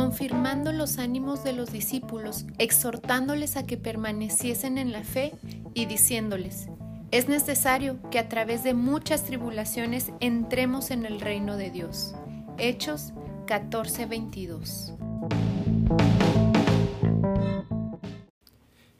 [0.00, 5.34] confirmando los ánimos de los discípulos, exhortándoles a que permaneciesen en la fe
[5.74, 6.68] y diciéndoles,
[7.10, 12.14] es necesario que a través de muchas tribulaciones entremos en el reino de Dios.
[12.56, 13.12] Hechos
[13.46, 14.96] 14:22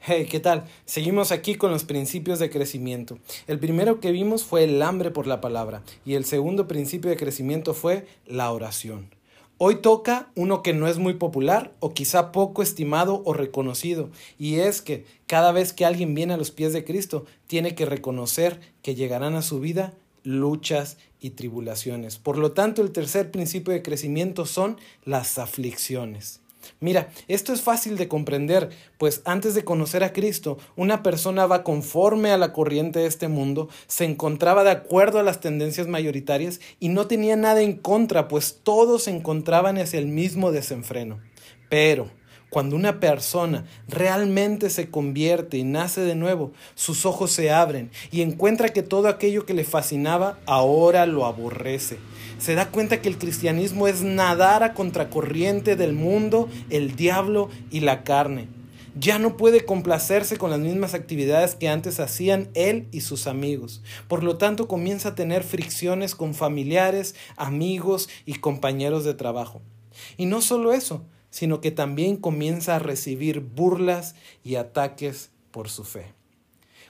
[0.01, 0.65] Hey, ¿qué tal?
[0.85, 3.17] Seguimos aquí con los principios de crecimiento.
[3.47, 7.17] El primero que vimos fue el hambre por la palabra y el segundo principio de
[7.17, 9.09] crecimiento fue la oración.
[9.63, 14.55] Hoy toca uno que no es muy popular o quizá poco estimado o reconocido, y
[14.55, 18.59] es que cada vez que alguien viene a los pies de Cristo, tiene que reconocer
[18.81, 19.93] que llegarán a su vida
[20.23, 22.17] luchas y tribulaciones.
[22.17, 26.39] Por lo tanto, el tercer principio de crecimiento son las aflicciones.
[26.79, 31.63] Mira, esto es fácil de comprender, pues antes de conocer a Cristo, una persona va
[31.63, 36.59] conforme a la corriente de este mundo, se encontraba de acuerdo a las tendencias mayoritarias
[36.79, 41.19] y no tenía nada en contra, pues todos se encontraban hacia el mismo desenfreno.
[41.69, 42.09] Pero,
[42.51, 48.21] cuando una persona realmente se convierte y nace de nuevo, sus ojos se abren y
[48.21, 51.97] encuentra que todo aquello que le fascinaba ahora lo aborrece
[52.41, 57.81] se da cuenta que el cristianismo es nadar a contracorriente del mundo, el diablo y
[57.81, 58.47] la carne.
[58.99, 63.83] Ya no puede complacerse con las mismas actividades que antes hacían él y sus amigos.
[64.07, 69.61] Por lo tanto, comienza a tener fricciones con familiares, amigos y compañeros de trabajo.
[70.17, 75.83] Y no solo eso, sino que también comienza a recibir burlas y ataques por su
[75.83, 76.13] fe.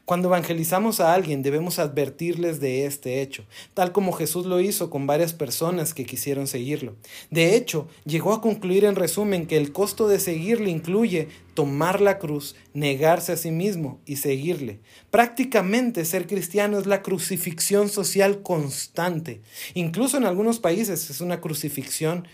[0.04, 5.08] Cuando evangelizamos a alguien debemos advertirles de este hecho, tal como Jesús lo hizo con
[5.08, 6.96] varias personas que quisieron seguirlo.
[7.30, 12.18] De hecho, llegó a concluir en resumen que el costo de seguirle incluye tomar la
[12.18, 14.80] cruz, negarse a sí mismo y seguirle.
[15.12, 19.42] Prácticamente ser cristiano es la crucifixión social constante.
[19.76, 22.28] Incluso en algunos países es una crucifixión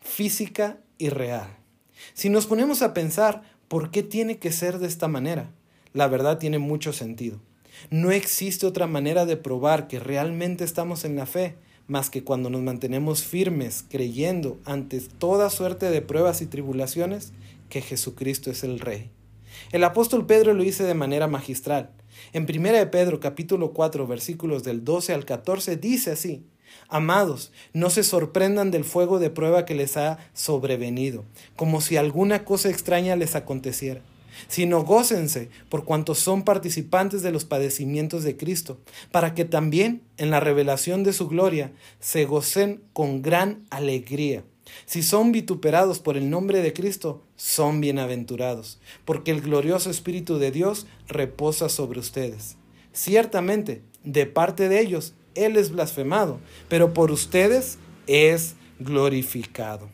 [0.00, 1.56] física y real.
[2.14, 5.52] Si nos ponemos a pensar, ¿por qué tiene que ser de esta manera?
[5.92, 7.40] la verdad tiene mucho sentido.
[7.90, 12.50] No existe otra manera de probar que realmente estamos en la fe más que cuando
[12.50, 17.32] nos mantenemos firmes creyendo ante toda suerte de pruebas y tribulaciones
[17.68, 19.10] que Jesucristo es el Rey.
[19.72, 21.90] El apóstol Pedro lo dice de manera magistral.
[22.32, 26.44] En 1 de Pedro capítulo 4 versículos del 12 al 14 dice así,
[26.88, 31.24] Amados, no se sorprendan del fuego de prueba que les ha sobrevenido,
[31.56, 34.02] como si alguna cosa extraña les aconteciera
[34.48, 38.78] sino gócense por cuanto son participantes de los padecimientos de Cristo,
[39.10, 44.44] para que también en la revelación de su gloria se gocen con gran alegría.
[44.86, 50.52] Si son vituperados por el nombre de Cristo, son bienaventurados, porque el glorioso Espíritu de
[50.52, 52.56] Dios reposa sobre ustedes.
[52.92, 59.88] Ciertamente, de parte de ellos, Él es blasfemado, pero por ustedes es glorificado.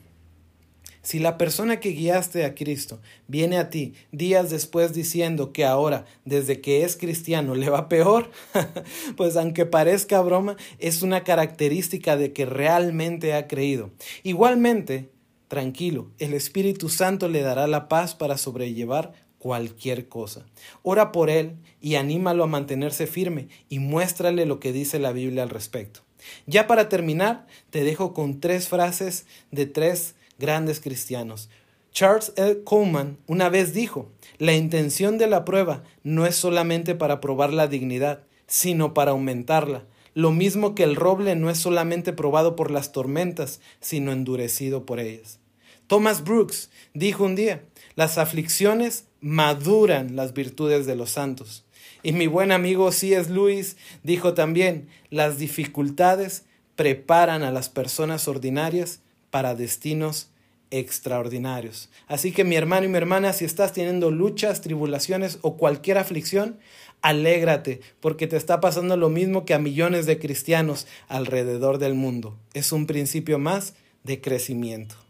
[1.06, 2.98] Si la persona que guiaste a Cristo
[3.28, 8.32] viene a ti días después diciendo que ahora, desde que es cristiano, le va peor,
[9.16, 13.92] pues aunque parezca broma, es una característica de que realmente ha creído.
[14.24, 15.08] Igualmente,
[15.46, 19.12] tranquilo, el Espíritu Santo le dará la paz para sobrellevar
[19.46, 20.44] cualquier cosa.
[20.82, 25.44] Ora por él y anímalo a mantenerse firme y muéstrale lo que dice la Biblia
[25.44, 26.00] al respecto.
[26.48, 31.48] Ya para terminar, te dejo con tres frases de tres grandes cristianos.
[31.92, 32.64] Charles L.
[32.64, 37.68] Coleman una vez dijo, la intención de la prueba no es solamente para probar la
[37.68, 39.84] dignidad, sino para aumentarla.
[40.12, 44.98] Lo mismo que el roble no es solamente probado por las tormentas, sino endurecido por
[44.98, 45.38] ellas.
[45.86, 47.62] Thomas Brooks dijo un día,
[47.94, 51.64] las aflicciones maduran las virtudes de los santos.
[52.04, 53.28] Y mi buen amigo C.S.
[53.28, 56.44] Lewis dijo también, las dificultades
[56.76, 59.00] preparan a las personas ordinarias
[59.32, 60.28] para destinos
[60.70, 61.90] extraordinarios.
[62.06, 66.60] Así que mi hermano y mi hermana, si estás teniendo luchas, tribulaciones o cualquier aflicción,
[67.02, 72.38] alégrate, porque te está pasando lo mismo que a millones de cristianos alrededor del mundo.
[72.54, 73.74] Es un principio más
[74.04, 75.05] de crecimiento.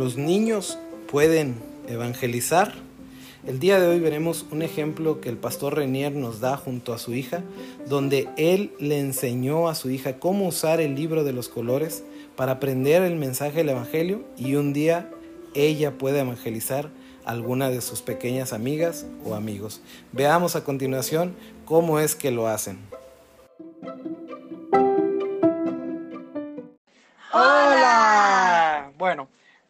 [0.00, 0.78] Los niños
[1.10, 1.56] pueden
[1.86, 2.72] evangelizar
[3.46, 6.98] el día de hoy veremos un ejemplo que el pastor Renier nos da junto a
[6.98, 7.42] su hija,
[7.86, 12.02] donde él le enseñó a su hija cómo usar el libro de los colores
[12.34, 15.10] para aprender el mensaje del Evangelio y un día
[15.52, 16.88] ella puede evangelizar
[17.26, 19.82] a alguna de sus pequeñas amigas o amigos.
[20.12, 21.34] Veamos a continuación
[21.66, 22.78] cómo es que lo hacen.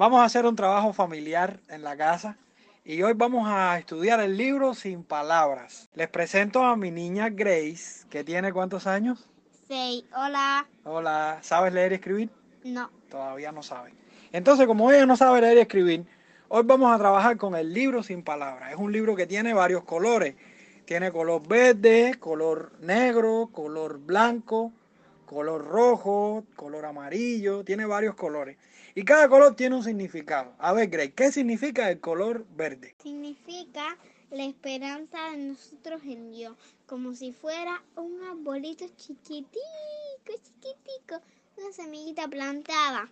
[0.00, 2.38] Vamos a hacer un trabajo familiar en la casa
[2.86, 5.90] y hoy vamos a estudiar el libro Sin Palabras.
[5.92, 9.28] Les presento a mi niña Grace, que tiene cuántos años?
[9.68, 10.06] Seis.
[10.16, 10.66] Hola.
[10.84, 12.30] Hola, ¿sabes leer y escribir?
[12.64, 12.90] No.
[13.10, 13.92] Todavía no sabe.
[14.32, 16.06] Entonces, como ella no sabe leer y escribir,
[16.48, 18.72] hoy vamos a trabajar con el libro Sin Palabras.
[18.72, 20.34] Es un libro que tiene varios colores.
[20.86, 24.72] Tiene color verde, color negro, color blanco,
[25.26, 28.56] color rojo, color amarillo, tiene varios colores.
[28.94, 30.52] Y cada color tiene un significado.
[30.58, 32.94] A ver, Greg, ¿qué significa el color verde?
[33.02, 33.96] Significa
[34.30, 36.56] la esperanza de nosotros en Dios,
[36.86, 39.60] como si fuera un arbolito chiquitico,
[40.26, 41.20] chiquitico,
[41.56, 43.08] una semillita plantada.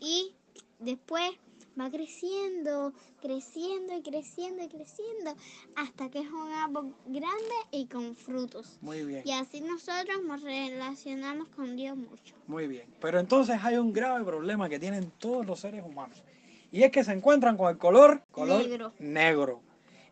[0.00, 0.34] Y
[0.78, 1.30] después
[1.78, 5.34] va creciendo, creciendo y creciendo y creciendo
[5.76, 8.78] hasta que es un árbol grande y con frutos.
[8.80, 9.22] Muy bien.
[9.24, 12.34] Y así nosotros nos relacionamos con Dios mucho.
[12.46, 12.86] Muy bien.
[13.00, 16.22] Pero entonces hay un grave problema que tienen todos los seres humanos.
[16.70, 18.92] Y es que se encuentran con el color, color Negro.
[18.98, 19.60] negro.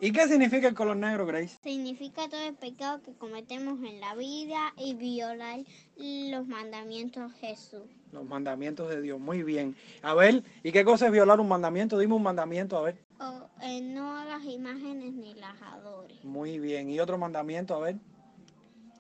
[0.05, 1.61] ¿Y qué significa el color negro, Grace?
[1.63, 5.61] Significa todo el pecado que cometemos en la vida y violar
[5.97, 7.85] los mandamientos de Jesús.
[8.11, 9.21] Los mandamientos de Dios.
[9.21, 9.77] Muy bien.
[10.03, 11.97] A ver, ¿y qué cosa es violar un mandamiento?
[12.01, 12.97] Dime un mandamiento, a ver.
[13.21, 16.25] O eh, no hagas imágenes ni las adores.
[16.25, 16.91] Muy bien.
[16.91, 17.77] ¿Y otro mandamiento?
[17.77, 17.95] A ver.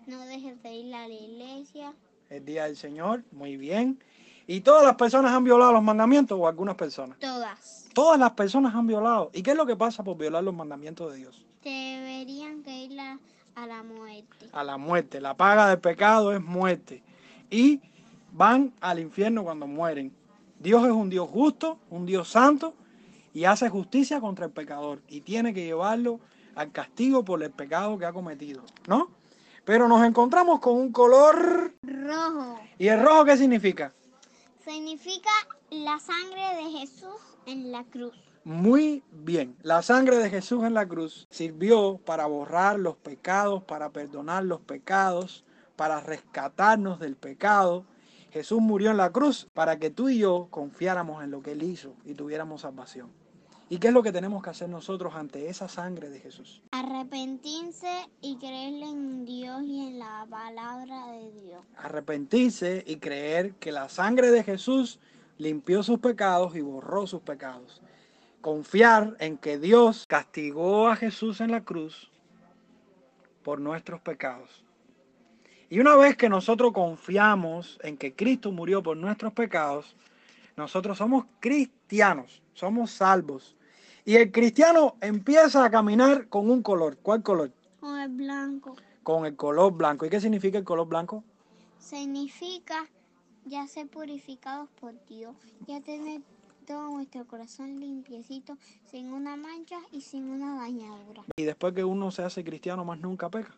[0.07, 1.95] No dejes de ir a la iglesia.
[2.31, 3.25] El día del Señor.
[3.33, 3.99] Muy bien.
[4.47, 7.19] ¿Y todas las personas han violado los mandamientos o algunas personas?
[7.19, 7.89] Todas.
[7.94, 9.31] Todas las personas han violado.
[9.33, 11.44] ¿Y qué es lo que pasa por violar los mandamientos de Dios?
[11.62, 13.19] Deberían que ir a,
[13.55, 14.49] a la muerte.
[14.53, 15.21] A la muerte.
[15.21, 17.03] La paga del pecado es muerte.
[17.50, 17.81] Y
[18.33, 20.12] van al infierno cuando mueren.
[20.59, 22.75] Dios es un Dios justo, un Dios santo,
[23.35, 25.03] y hace justicia contra el pecador.
[25.09, 26.21] Y tiene que llevarlo
[26.55, 28.62] al castigo por el pecado que ha cometido.
[28.87, 29.09] ¿No?
[29.65, 31.75] Pero nos encontramos con un color...
[31.83, 32.59] Rojo.
[32.79, 33.93] ¿Y el rojo qué significa?
[34.64, 35.31] Significa
[35.70, 37.17] la sangre de Jesús
[37.47, 38.14] en la cruz.
[38.44, 39.56] Muy bien.
[39.62, 44.61] La sangre de Jesús en la cruz sirvió para borrar los pecados, para perdonar los
[44.61, 45.44] pecados,
[45.75, 47.85] para rescatarnos del pecado.
[48.31, 51.62] Jesús murió en la cruz para que tú y yo confiáramos en lo que Él
[51.65, 53.11] hizo y tuviéramos salvación.
[53.69, 56.62] ¿Y qué es lo que tenemos que hacer nosotros ante esa sangre de Jesús?
[56.73, 57.88] Arrepentirse
[58.20, 59.62] y creerle en Dios
[60.32, 61.62] palabra de Dios.
[61.76, 64.99] Arrepentirse y creer que la sangre de Jesús
[65.37, 67.82] limpió sus pecados y borró sus pecados.
[68.40, 72.11] Confiar en que Dios castigó a Jesús en la cruz
[73.43, 74.64] por nuestros pecados.
[75.69, 79.94] Y una vez que nosotros confiamos en que Cristo murió por nuestros pecados,
[80.56, 83.55] nosotros somos cristianos, somos salvos.
[84.06, 86.96] Y el cristiano empieza a caminar con un color.
[87.02, 87.52] ¿Cuál color?
[87.81, 88.76] Con el blanco.
[89.03, 90.07] Con el color blanco.
[90.07, 91.25] ¿Y qué significa el color blanco?
[91.79, 92.89] Significa
[93.45, 95.35] ya ser purificados por Dios,
[95.67, 96.23] ya tener
[96.67, 98.57] todo nuestro corazón limpiecito,
[98.87, 101.25] sin una mancha y sin una dañadura.
[101.37, 103.55] Y después que uno se hace cristiano, más nunca peca.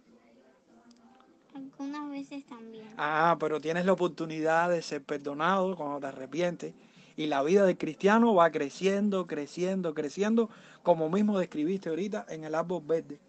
[1.55, 2.88] Algunas veces también.
[2.96, 6.75] Ah, pero tienes la oportunidad de ser perdonado cuando te arrepientes.
[7.17, 10.50] Y la vida del cristiano va creciendo, creciendo, creciendo,
[10.82, 13.20] como mismo describiste ahorita en el árbol verde.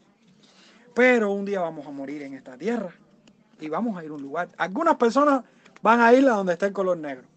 [0.96, 2.94] Pero un día vamos a morir en esta tierra
[3.60, 4.50] y vamos a ir a un lugar.
[4.58, 5.44] Algunas personas
[5.82, 7.28] van a ir a donde está el color negro,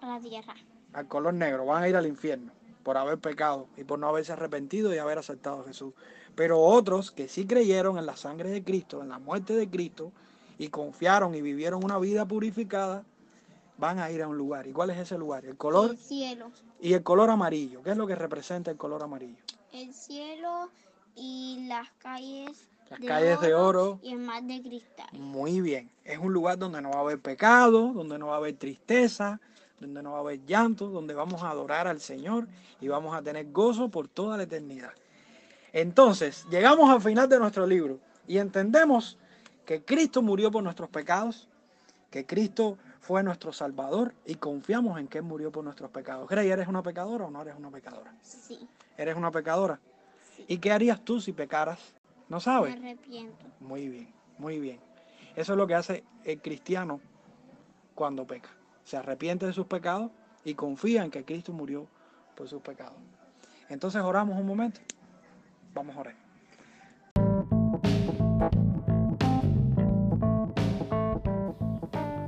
[0.00, 0.54] A la tierra.
[0.92, 2.52] al color negro, van a ir al infierno
[2.82, 5.92] por haber pecado y por no haberse arrepentido y haber aceptado a Jesús.
[6.34, 10.12] Pero otros que sí creyeron en la sangre de Cristo, en la muerte de Cristo,
[10.58, 13.02] y confiaron y vivieron una vida purificada,
[13.78, 14.66] van a ir a un lugar.
[14.66, 15.44] ¿Y cuál es ese lugar?
[15.46, 16.50] El color El cielo.
[16.80, 17.82] y el color amarillo.
[17.82, 19.36] ¿Qué es lo que representa el color amarillo?
[19.72, 20.70] El cielo
[21.14, 22.68] y las calles.
[22.90, 23.98] Las calles de oro.
[24.02, 25.08] Y el mar de cristal.
[25.12, 25.90] Muy bien.
[26.04, 29.40] Es un lugar donde no va a haber pecado, donde no va a haber tristeza,
[29.80, 32.46] donde no va a haber llanto, donde vamos a adorar al Señor
[32.80, 34.92] y vamos a tener gozo por toda la eternidad.
[35.72, 39.18] Entonces, llegamos al final de nuestro libro y entendemos
[39.64, 41.48] que Cristo murió por nuestros pecados,
[42.10, 46.28] que Cristo fue nuestro Salvador y confiamos en que Él murió por nuestros pecados.
[46.28, 48.14] Grey, ¿eres una pecadora o no eres una pecadora?
[48.22, 48.66] Sí.
[48.96, 49.78] ¿Eres una pecadora?
[50.36, 50.44] Sí.
[50.48, 51.78] ¿Y qué harías tú si pecaras?
[52.28, 52.76] ¿No Me sabes?
[52.76, 53.44] arrepiento.
[53.60, 54.80] Muy bien, muy bien.
[55.36, 57.00] Eso es lo que hace el cristiano
[57.94, 58.48] cuando peca.
[58.84, 60.10] Se arrepiente de sus pecados
[60.44, 61.86] y confía en que Cristo murió
[62.36, 62.96] por sus pecados.
[63.68, 64.80] Entonces oramos un momento.
[65.74, 66.16] Vamos a orar.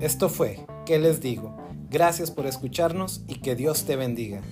[0.01, 1.57] Esto fue, ¿qué les digo?
[1.91, 4.43] Gracias por escucharnos y que Dios te bendiga.